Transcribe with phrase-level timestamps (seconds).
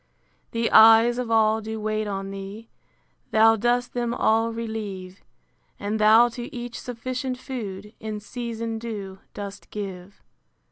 [0.49, 2.71] The eyes of all do wait on thee;
[3.29, 5.21] Thou dost them all relieve:
[5.79, 10.23] And thou to each sufficient food, In season due, dost give.